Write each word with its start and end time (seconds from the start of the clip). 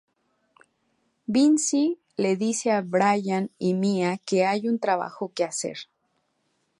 Vince 1.27 1.99
le 2.17 2.35
dice 2.35 2.71
a 2.71 2.81
Brian 2.81 3.51
y 3.59 3.75
Mía 3.75 4.17
que 4.25 4.45
hay 4.47 4.67
un 4.67 4.79
trabajo 4.79 5.31
que 5.31 5.43
hacer. 5.43 5.77